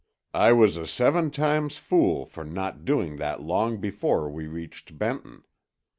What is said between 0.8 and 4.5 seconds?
seven times fool for not doing that long before we